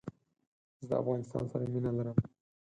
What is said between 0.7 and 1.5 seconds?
زه دافغانستان